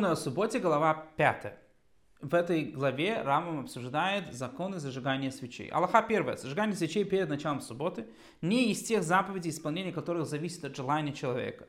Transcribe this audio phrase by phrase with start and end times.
[0.00, 1.52] Законы о субботе, глава 5.
[2.22, 5.68] В этой главе Рамам обсуждает законы зажигания свечей.
[5.68, 6.38] Аллаха первое.
[6.38, 8.06] Зажигание свечей перед началом субботы
[8.40, 11.68] не из тех заповедей, исполнение которых зависит от желания человека.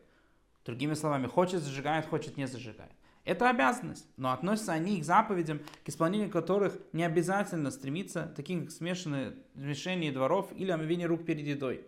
[0.64, 2.94] Другими словами, хочет зажигает, хочет не зажигает.
[3.26, 8.72] Это обязанность, но относятся они к заповедям, к исполнению которых не обязательно стремиться, таким как
[8.72, 11.86] смешанное смешение дворов или омовение рук перед едой.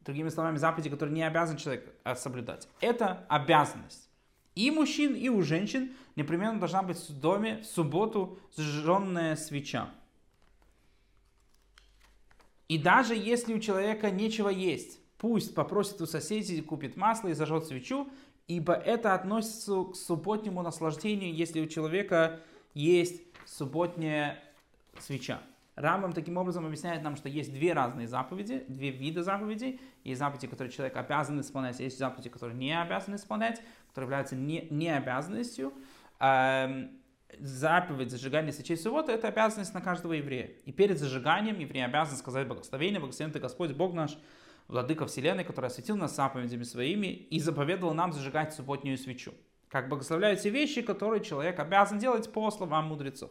[0.00, 2.66] Другими словами, заповеди, которые не обязан человек а, соблюдать.
[2.80, 4.05] Это обязанность.
[4.56, 9.90] И мужчин, и у женщин непременно должна быть в доме в субботу зажженная свеча.
[12.66, 17.66] И даже если у человека нечего есть, пусть попросит у соседей, купит масло и зажжет
[17.66, 18.08] свечу,
[18.48, 22.40] ибо это относится к субботнему наслаждению, если у человека
[22.72, 24.42] есть субботняя
[24.98, 25.42] свеча.
[25.76, 29.78] Рамбам таким образом объясняет нам, что есть две разные заповеди, две вида заповедей.
[30.04, 34.68] Есть заповеди, которые человек обязан исполнять, есть заповеди, которые не обязан исполнять, которые являются не,
[34.70, 35.74] не обязанностью.
[36.18, 36.92] Эм,
[37.38, 40.52] заповедь зажигания свечей субботы– это обязанность на каждого еврея.
[40.64, 44.16] И перед зажиганием еврей обязан сказать благословение, благословен ты Господь, Бог наш,
[44.68, 49.34] Владыка Вселенной, который осветил нас заповедями своими и заповедовал нам зажигать субботнюю свечу.
[49.68, 53.30] Как благословляют те вещи, которые человек обязан делать по словам мудрецов.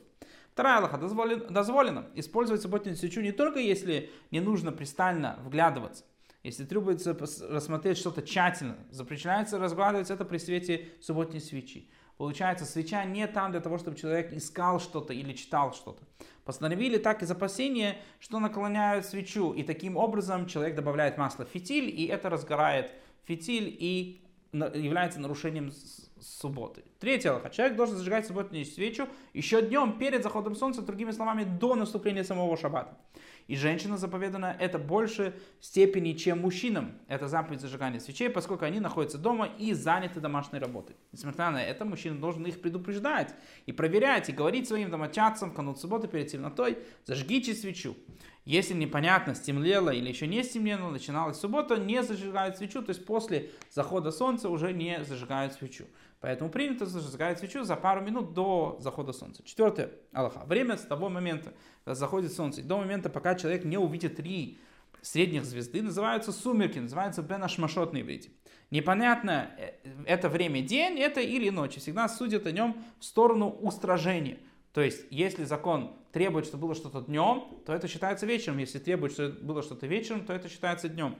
[0.55, 6.05] Вторая Аллаха дозволено, дозволено использовать субботнюю свечу не только если не нужно пристально вглядываться,
[6.43, 7.13] если требуется
[7.49, 11.89] рассмотреть что-то тщательно, запрещается разглядывать это при свете субботней свечи.
[12.15, 16.01] Получается, свеча не там для того, чтобы человек искал что-то или читал что-то.
[16.45, 21.89] Постановили так из опасения, что наклоняют свечу, и таким образом человек добавляет масло в фитиль,
[21.89, 22.93] и это разгорает
[23.25, 24.24] фитиль и
[24.55, 25.71] является нарушением
[26.19, 26.83] субботы.
[26.99, 27.49] Третье Аллаха.
[27.49, 32.57] Человек должен зажигать субботнюю свечу еще днем перед заходом солнца, другими словами, до наступления самого
[32.57, 32.97] шаббата.
[33.47, 36.93] И женщина заповедана это больше степени, чем мужчинам.
[37.07, 40.95] Это заповедь зажигания свечей, поскольку они находятся дома и заняты домашней работой.
[41.11, 43.35] Несмотря на это, мужчина должен их предупреждать
[43.67, 47.95] и проверять, и говорить своим домочадцам в канун субботы перед темнотой, зажгите свечу.
[48.45, 53.49] Если непонятно, стемлело или еще не стемлело, начиналась суббота, не зажигают свечу, то есть после
[53.71, 55.85] захода солнца уже не зажигают свечу.
[56.21, 59.43] Поэтому принято зажигать свечу за пару минут до захода солнца.
[59.43, 60.45] Четвертое, Аллаха.
[60.45, 64.59] Время с того момента, когда заходит солнце, до момента, пока человек не увидит три
[65.01, 68.29] средних звезды, называются сумерки, называются бенашмашот на иврите.
[68.71, 69.73] Непонятно, э,
[70.05, 71.77] это время день, это или ночь.
[71.77, 74.37] Всегда судят о нем в сторону устражения.
[74.75, 78.59] То есть, если закон требует, чтобы было что-то днем, то это считается вечером.
[78.59, 81.15] Если требует, чтобы было что-то вечером, то это считается днем.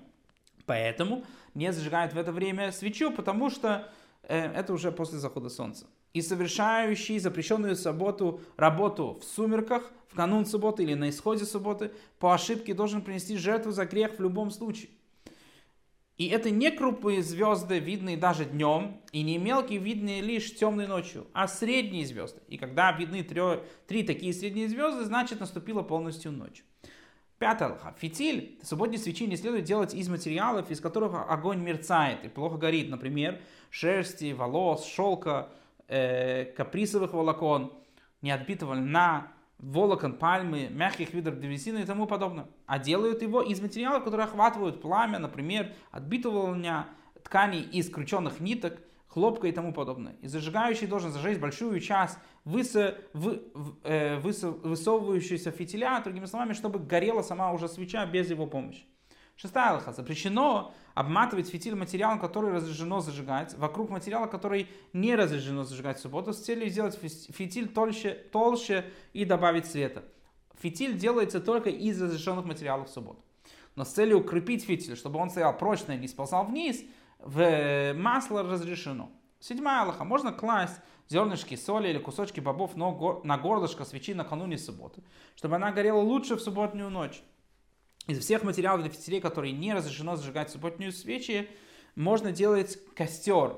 [0.67, 3.89] Поэтому не зажигают в это время свечу, потому что
[4.27, 5.85] Э, это уже после захода солнца.
[6.13, 12.33] И совершающий запрещенную субботу работу в сумерках, в канун субботы или на исходе субботы, по
[12.33, 14.89] ошибке должен принести жертву за грех в любом случае.
[16.17, 21.27] И это не крупные звезды, видные даже днем, и не мелкие, видные лишь темной ночью,
[21.33, 22.39] а средние звезды.
[22.47, 23.41] И когда видны три,
[23.85, 26.63] три такие средние звезды, значит наступила полностью ночь.
[27.37, 27.93] Пятое алха.
[27.99, 32.89] Фитиль субботней свечи не следует делать из материалов, из которых огонь мерцает и плохо горит.
[32.89, 35.49] Например, шерсти, волос, шелка,
[35.89, 37.73] э, каприсовых волокон,
[38.21, 42.47] неотбитого льна, волокон пальмы, мягких видов древесины и тому подобное.
[42.66, 46.88] А делают его из материалов, которые охватывают пламя, например, отбитого льня,
[47.23, 50.16] тканей из крученных ниток, хлопка и тому подобное.
[50.21, 53.41] И зажигающий должен зажечь большую часть высо, вы,
[53.83, 58.83] э, высо, высовывающейся фитиля, другими словами, чтобы горела сама уже свеча без его помощи.
[59.35, 59.91] Шестая алха.
[59.91, 66.31] Запрещено обматывать фитиль материалом, который разрешено зажигать, вокруг материала, который не разрешено зажигать в субботу,
[66.31, 70.03] с целью сделать фитиль толще, толще и добавить света.
[70.62, 73.22] Фитиль делается только из разрешенных материалов в субботу.
[73.75, 76.81] Но с целью укрепить фитиль, чтобы он стоял прочно и не сползал вниз,
[77.19, 79.12] в масло разрешено.
[79.41, 80.06] Седьмая Аллаха.
[80.06, 80.79] Можно класть
[81.09, 85.03] зернышки соли или кусочки бобов на горлышко свечи накануне субботы,
[85.35, 87.22] чтобы она горела лучше в субботнюю ночь.
[88.07, 91.49] Из всех материалов для фитилей, которые не разрешено зажигать субботнюю свечи,
[91.96, 93.57] можно делать костер,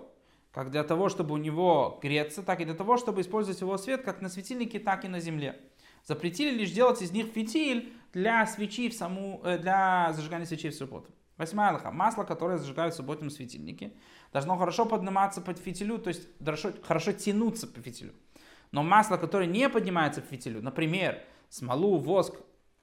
[0.51, 4.03] как для того, чтобы у него греться, так и для того, чтобы использовать его свет
[4.03, 5.59] как на светильнике, так и на земле.
[6.05, 10.75] Запретили лишь делать из них фитиль для свечи в саму, э, для зажигания свечей в
[10.75, 11.11] субботу.
[11.35, 11.91] Восьмая алха.
[11.91, 13.91] Масло, которое зажигают в субботнем светильнике,
[14.31, 18.13] должно хорошо подниматься под фитилю, то есть хорошо, хорошо тянуться по фитилю.
[18.71, 22.35] Но масло, которое не поднимается по фитилю, например, смолу, воск,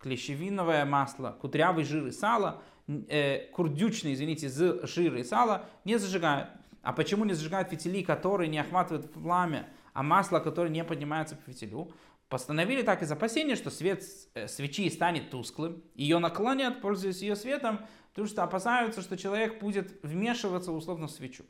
[0.04, 6.50] клещевиновое масло, кудрявый жир и сало, э, курдючный, извините, жир и сало, не зажигают.
[6.82, 11.50] А почему не зажигают фитили, которые не охватывают пламя, а масло, которое не поднимается по
[11.50, 11.90] фитилю?
[12.28, 14.04] Постановили так из опасения, что свет
[14.34, 17.80] э, свечи станет тусклым, ее наклонят, пользуясь ее светом,
[18.10, 21.44] потому что опасаются, что человек будет вмешиваться условно в свечу.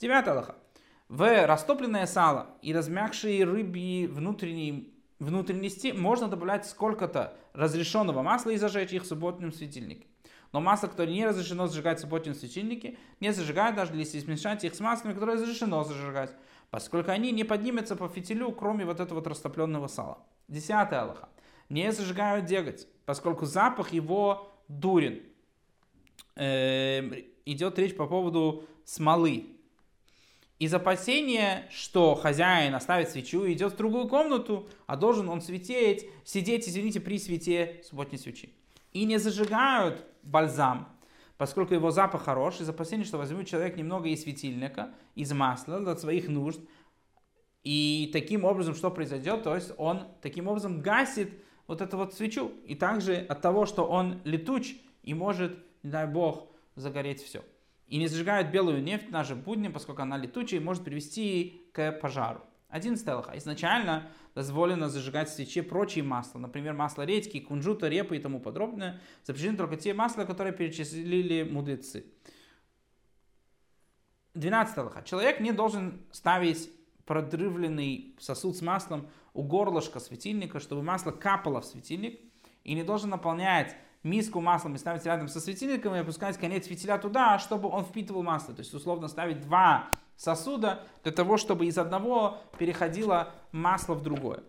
[0.00, 0.56] Девятая Аллаха.
[1.08, 4.86] В растопленное сало и размягшие рыбьи внутренние
[5.18, 10.06] внутренности можно добавлять сколько-то разрешенного масла и зажечь их в субботнем светильнике.
[10.52, 14.74] Но масло, которое не разрешено зажигать в субботнем светильнике, не зажигают, даже если смешать их
[14.74, 16.34] с маслами, которые разрешено зажигать,
[16.70, 20.18] поскольку они не поднимутся по фитилю, кроме вот этого вот растопленного сала.
[20.48, 21.28] Десятая Аллаха.
[21.68, 25.22] Не зажигают деготь, поскольку запах его дурен.
[26.36, 27.12] Эм,
[27.44, 29.57] идет речь по поводу смолы.
[30.58, 36.06] Из опасения, что хозяин оставит свечу и идет в другую комнату, а должен он свететь,
[36.24, 38.52] сидеть, извините, при свете субботней свечи.
[38.92, 40.88] И не зажигают бальзам,
[41.36, 45.94] поскольку его запах хорош, из опасения, что возьмет человек немного из светильника, из масла для
[45.94, 46.60] своих нужд,
[47.62, 49.42] и таким образом что произойдет?
[49.42, 51.30] То есть он таким образом гасит
[51.66, 52.50] вот эту вот свечу.
[52.64, 57.42] И также от того, что он летуч и может, не дай бог, загореть все.
[57.88, 62.40] И не зажигают белую нефть даже будни, поскольку она летучая и может привести к пожару.
[62.68, 63.36] Один стелха.
[63.38, 69.00] Изначально дозволено зажигать в свече прочие масла, например, масло редьки, кунжута, репы и тому подобное.
[69.24, 72.04] Запрещены только те масла, которые перечислили мудрецы.
[74.34, 75.02] 12 стелха.
[75.02, 76.70] Человек не должен ставить
[77.06, 82.20] продрывленный сосуд с маслом у горлышка светильника, чтобы масло капало в светильник,
[82.64, 86.98] и не должен наполнять миску маслом и ставить рядом со светильником и опускать конец фитиля
[86.98, 88.54] туда, чтобы он впитывал масло.
[88.54, 94.42] То есть, условно, ставить два сосуда для того, чтобы из одного переходило масло в другое.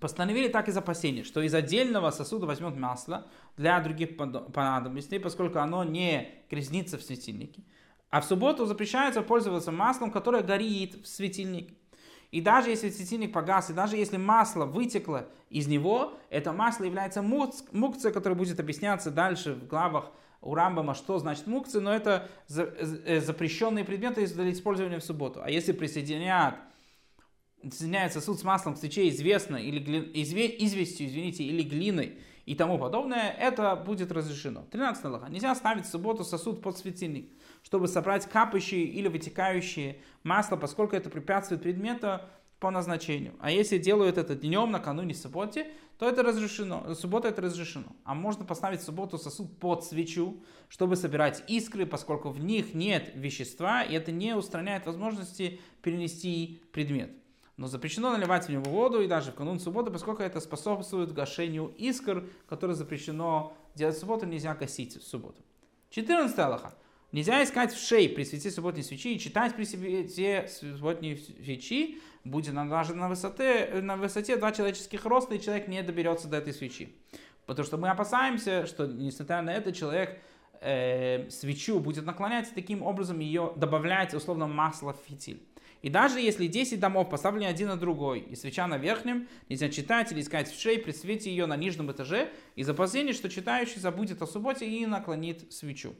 [0.00, 3.26] Постановили так из опасения, что из отдельного сосуда возьмет масло
[3.56, 7.62] для других понадобностей, поскольку оно не грязнится в светильнике.
[8.10, 11.74] А в субботу запрещается пользоваться маслом, которое горит в светильнике.
[12.36, 17.22] И даже если светильник погас, и даже если масло вытекло из него, это масло является
[17.22, 20.12] мукцией, которая будет объясняться дальше в главах
[20.42, 25.40] у Рамбама, что значит мукция, но это э, запрещенные предметы для использования в субботу.
[25.42, 26.56] А если присоединят
[27.62, 32.54] соединяет сосуд с маслом к свече известно, или гли, изве, известью, извините, или глиной и
[32.54, 34.66] тому подобное, это будет разрешено.
[34.70, 35.30] 13 лоха.
[35.30, 37.30] Нельзя ставить в субботу сосуд под светильник
[37.66, 42.20] чтобы собрать капающие или вытекающие масло, поскольку это препятствует предмету
[42.60, 43.34] по назначению.
[43.40, 45.66] А если делают это днем, накануне субботы,
[45.98, 46.94] то это разрешено.
[46.94, 47.88] Суббота это разрешено.
[48.04, 53.10] А можно поставить в субботу сосуд под свечу, чтобы собирать искры, поскольку в них нет
[53.16, 57.10] вещества, и это не устраняет возможности перенести предмет.
[57.56, 61.74] Но запрещено наливать в него воду и даже в канун субботы, поскольку это способствует гашению
[61.78, 65.42] искр, которые запрещено делать в субботу, нельзя гасить в субботу.
[65.90, 66.72] 14 Аллаха.
[67.12, 72.54] Нельзя искать в шее при свете субботней свечи и читать при свете субботней свечи, будет
[72.54, 76.94] даже на высоте, на высоте два человеческих роста, и человек не доберется до этой свечи.
[77.46, 80.20] Потому что мы опасаемся, что, несмотря на это, человек
[80.60, 85.46] э, свечу будет наклонять, таким образом ее добавлять, условно, масло в фитиль.
[85.82, 90.10] И даже если 10 домов поставлены один на другой, и свеча на верхнем, нельзя читать
[90.10, 94.20] или искать в шее при свете ее на нижнем этаже, из опасения, что читающий забудет
[94.22, 95.94] о субботе и наклонит свечу.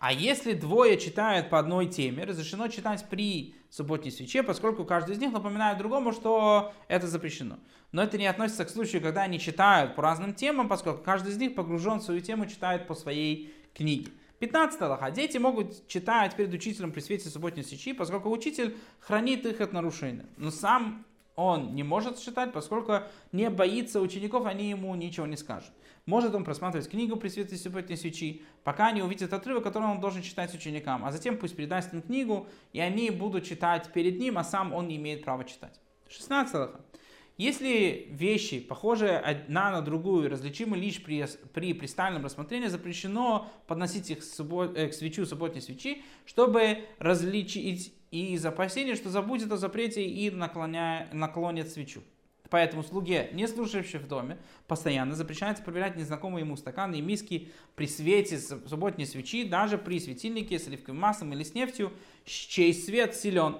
[0.00, 5.18] А если двое читают по одной теме, разрешено читать при субботней свече, поскольку каждый из
[5.18, 7.58] них напоминает другому, что это запрещено.
[7.92, 11.36] Но это не относится к случаю, когда они читают по разным темам, поскольку каждый из
[11.36, 14.10] них погружен в свою тему, читает по своей книге.
[14.38, 15.10] 15 Аллаха.
[15.10, 20.24] Дети могут читать перед учителем при свете субботней свечи, поскольку учитель хранит их от нарушения.
[20.38, 21.04] Но сам
[21.36, 23.00] он не может читать, поскольку
[23.32, 25.72] не боится учеников, они ему ничего не скажут.
[26.06, 30.22] Может он просматривать книгу при свете субботней свечи, пока не увидит отрывок, который он должен
[30.22, 34.44] читать ученикам, а затем пусть передаст им книгу, и они будут читать перед ним, а
[34.44, 35.80] сам он не имеет права читать.
[36.08, 36.80] 16 Аллаха.
[37.40, 44.18] Если вещи, похожие одна на другую, различимы лишь при, при пристальном рассмотрении, запрещено подносить их
[44.18, 50.30] э, к свечу субботней свечи, чтобы различить и из опасения, что забудет о запрете и
[50.30, 52.02] наклоня, наклонит свечу.
[52.50, 57.86] Поэтому слуге, не служащей в доме, постоянно запрещается проверять незнакомые ему стаканы и миски при
[57.86, 61.92] свете субботней свечи, даже при светильнике с оливковым маслом или с нефтью,
[62.24, 63.58] чей свет силен.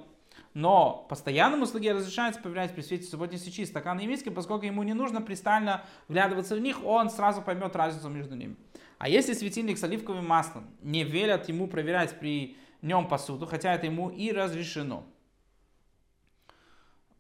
[0.53, 4.95] Но постоянному слуге разрешается проверять при свете субботней свечи стаканы и миски, поскольку ему не
[4.95, 8.57] нужно пристально вглядываться в них, он сразу поймет разницу между ними.
[8.99, 13.87] А если светильник с оливковым маслом не велят ему проверять при нем посуду, хотя это
[13.87, 15.07] ему и разрешено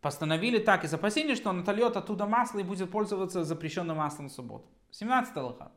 [0.00, 4.32] постановили так из опасения, что он отольет оттуда масло и будет пользоваться запрещенным маслом в
[4.32, 4.66] субботу.
[4.90, 5.72] 17 лоха.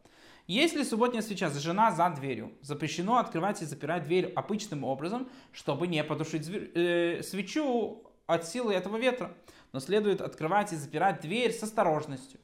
[0.47, 6.03] Если субботняя свеча зажжена за дверью, запрещено открывать и запирать дверь обычным образом, чтобы не
[6.03, 9.33] потушить э, свечу от силы этого ветра.
[9.71, 12.39] Но следует открывать и запирать дверь с осторожностью.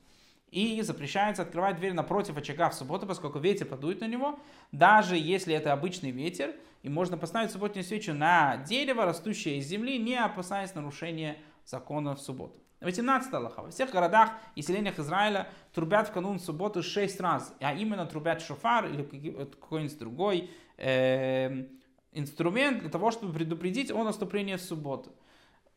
[0.49, 4.39] И запрещается открывать дверь напротив очага в субботу, поскольку ветер подует на него,
[4.71, 9.99] даже если это обычный ветер, и можно поставить субботнюю свечу на дерево, растущее из земли,
[9.99, 11.37] не опасаясь нарушения
[11.69, 12.59] закона в субботу.
[12.81, 13.61] 18 Аллаха.
[13.61, 18.41] Во всех городах и селениях Израиля трубят в канун субботы 6 раз, а именно трубят
[18.41, 21.65] шофар или какой-нибудь другой э,
[22.13, 25.11] инструмент для того, чтобы предупредить о наступлении в субботу.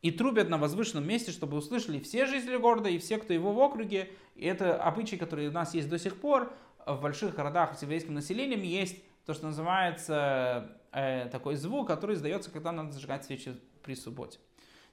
[0.01, 3.59] И трубят на возвышенном месте, чтобы услышали все жители города и все, кто его в
[3.59, 4.09] округе.
[4.35, 6.53] И это обычай, который у нас есть до сих пор.
[6.85, 12.51] В больших городах с еврейским населением есть то, что называется э, такой звук, который издается,
[12.51, 14.39] когда надо зажигать свечи при субботе.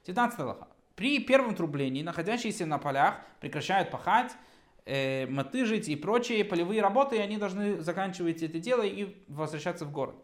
[0.05, 0.67] 19 Аллаха.
[0.95, 4.31] При первом трублении находящиеся на полях прекращают пахать,
[4.85, 9.91] э, мотыжить и прочие полевые работы, и они должны заканчивать это дело и возвращаться в
[9.91, 10.15] город.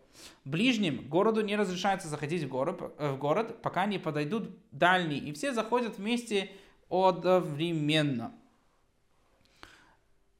[0.45, 5.33] Ближним городу не разрешается заходить в город, э, в город пока не подойдут дальние, и
[5.33, 6.51] все заходят вместе
[6.89, 8.33] одновременно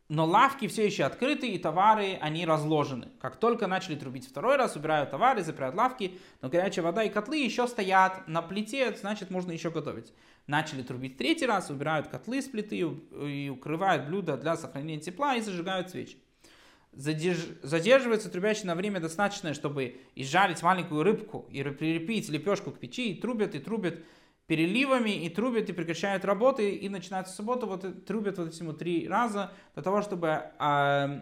[0.10, 3.10] но лавки все еще открыты и товары, они разложены.
[3.20, 7.38] Как только начали трубить второй раз, убирают товары, запирают лавки, но горячая вода и котлы
[7.38, 10.14] еще стоят на плите, значит можно еще готовить.
[10.48, 15.42] Начали трубить третий раз, убирают котлы с плиты и укрывают блюда для сохранения тепла и
[15.42, 16.18] зажигают свечи.
[16.94, 17.40] Задерж...
[17.62, 23.22] Задерживается трубящий на время достаточное, чтобы изжарить маленькую рыбку и прилепить лепешку к печи, и
[23.22, 24.00] трубят, и трубят
[24.48, 29.52] переливами и трубят и прекращают работы и начинается суббота, вот трубят вот этим три раза
[29.76, 31.22] для того, чтобы э,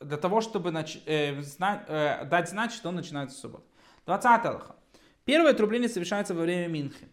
[0.00, 3.64] для того, чтобы нач, э, знать, э, дать знать, что начинается суббота.
[4.06, 4.76] 20 Аллаха.
[5.24, 7.08] Первое трубление совершается во время Минхи,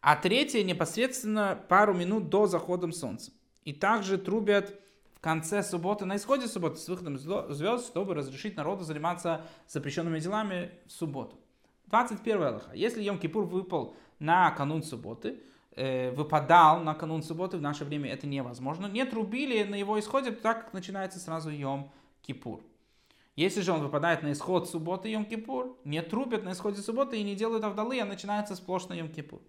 [0.00, 3.32] а третье непосредственно пару минут до захода солнца.
[3.64, 4.78] И также трубят
[5.14, 10.70] в конце субботы, на исходе субботы, с выходом звезд, чтобы разрешить народу заниматься запрещенными делами
[10.86, 11.36] в субботу.
[11.86, 12.72] 21 Аллаха.
[12.74, 15.40] Если Йом-Кипур выпал на канун субботы,
[15.72, 20.30] э, выпадал на канун субботы, в наше время это невозможно, не трубили на его исходе,
[20.30, 21.90] так как начинается сразу Йом
[22.22, 22.60] Кипур.
[23.36, 27.22] Если же он выпадает на исход субботы Йом Кипур, не трубят на исходе субботы и
[27.22, 29.40] не делают авдалы, а начинается сплошно Йом Кипур.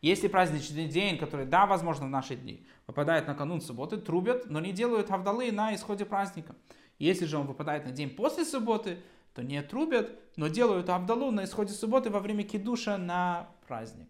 [0.00, 4.60] Если праздничный день, который, да, возможно, в наши дни, выпадает на канун субботы, трубят, но
[4.60, 6.54] не делают авдалы на исходе праздника.
[6.98, 8.98] Если же он выпадает на день после субботы,
[9.34, 14.08] то не трубят, но делают авдалу на исходе субботы во время кидуша на праздник.